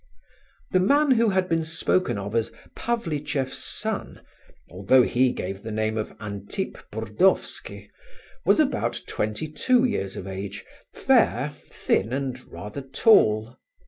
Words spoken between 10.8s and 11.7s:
fair,